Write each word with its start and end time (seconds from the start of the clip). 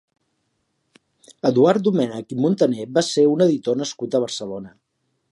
Eduard 1.49 1.83
Domènech 1.87 2.33
i 2.35 2.37
Montaner 2.45 2.87
va 2.95 3.03
ser 3.09 3.25
un 3.33 3.43
editor 3.47 3.77
nascut 3.83 4.17
a 4.17 4.23
Barcelona. 4.25 4.73